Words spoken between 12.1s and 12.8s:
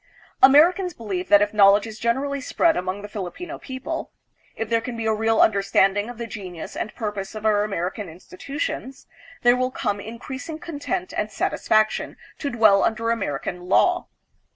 THE PHILIPPINES. 315 tion to